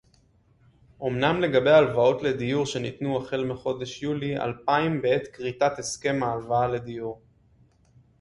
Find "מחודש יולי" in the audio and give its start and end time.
3.45-4.37